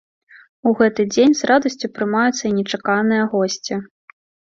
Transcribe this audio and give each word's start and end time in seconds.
У 0.69 0.71
гэты 0.77 1.01
дзень 1.13 1.35
з 1.39 1.49
радасцю 1.51 1.87
прымаюцца 1.97 2.43
і 2.49 2.51
нечаканыя 2.61 3.27
госці. 3.35 3.79